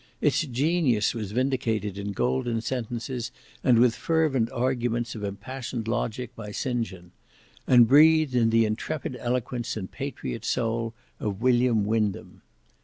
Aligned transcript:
Its 0.19 0.41
genius 0.47 1.13
was 1.13 1.31
vindicated 1.31 1.95
in 1.95 2.11
golden 2.11 2.59
sentences 2.59 3.31
and 3.63 3.77
with 3.77 3.93
fervent 3.93 4.49
arguments 4.51 5.13
of 5.13 5.23
impassioned 5.23 5.87
logic 5.87 6.35
by 6.35 6.49
St 6.49 6.81
John; 6.87 7.11
and 7.67 7.87
breathed 7.87 8.33
in 8.33 8.49
the 8.49 8.65
intrepid 8.65 9.15
eloquence 9.19 9.77
and 9.77 9.91
patriot 9.91 10.43
soul 10.43 10.95
of 11.19 11.39
William 11.43 11.85
Wyndham. 11.85 12.41